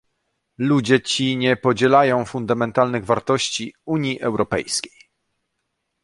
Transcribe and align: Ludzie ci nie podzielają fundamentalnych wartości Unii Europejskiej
Ludzie 0.57 1.01
ci 1.01 1.37
nie 1.37 1.55
podzielają 1.55 2.25
fundamentalnych 2.25 3.05
wartości 3.05 3.73
Unii 3.85 4.21
Europejskiej 4.21 5.09